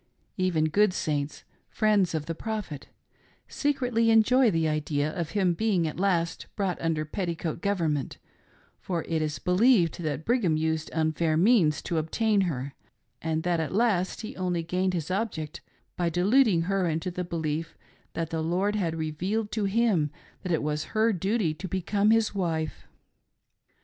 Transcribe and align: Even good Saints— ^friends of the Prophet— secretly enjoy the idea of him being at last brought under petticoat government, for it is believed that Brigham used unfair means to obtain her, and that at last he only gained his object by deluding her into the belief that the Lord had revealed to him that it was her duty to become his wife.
Even 0.35 0.65
good 0.65 0.93
Saints— 0.93 1.43
^friends 1.79 2.15
of 2.15 2.25
the 2.25 2.33
Prophet— 2.33 2.87
secretly 3.47 4.09
enjoy 4.09 4.49
the 4.49 4.67
idea 4.67 5.11
of 5.11 5.29
him 5.37 5.53
being 5.53 5.87
at 5.87 5.99
last 5.99 6.47
brought 6.55 6.81
under 6.81 7.05
petticoat 7.05 7.61
government, 7.61 8.17
for 8.79 9.03
it 9.03 9.21
is 9.21 9.37
believed 9.37 10.01
that 10.01 10.25
Brigham 10.25 10.57
used 10.57 10.89
unfair 10.91 11.37
means 11.37 11.83
to 11.83 11.99
obtain 11.99 12.41
her, 12.49 12.73
and 13.21 13.43
that 13.43 13.59
at 13.59 13.75
last 13.75 14.21
he 14.21 14.35
only 14.35 14.63
gained 14.63 14.95
his 14.95 15.11
object 15.11 15.61
by 15.95 16.09
deluding 16.09 16.63
her 16.63 16.87
into 16.89 17.11
the 17.11 17.23
belief 17.23 17.77
that 18.13 18.31
the 18.31 18.41
Lord 18.41 18.75
had 18.75 18.95
revealed 18.95 19.51
to 19.51 19.65
him 19.65 20.09
that 20.41 20.51
it 20.51 20.63
was 20.63 20.83
her 20.97 21.13
duty 21.13 21.53
to 21.53 21.67
become 21.67 22.09
his 22.09 22.33
wife. 22.33 22.87